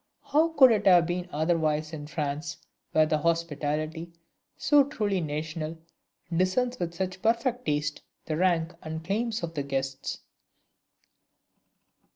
How 0.23 0.47
could 0.53 0.71
it 0.71 0.87
have 0.87 1.05
been 1.05 1.29
otherwise 1.31 1.93
in 1.93 2.07
France, 2.07 2.57
where 2.91 3.05
the 3.05 3.19
hospitality, 3.19 4.11
so 4.57 4.83
truly 4.83 5.21
national, 5.21 5.77
discerns 6.35 6.79
with 6.79 6.95
such 6.95 7.21
perfect 7.21 7.65
taste 7.67 8.01
the 8.25 8.35
rank 8.35 8.73
and 8.81 9.05
claims 9.05 9.43
of 9.43 9.53
the 9.53 9.61
guests? 9.61 10.21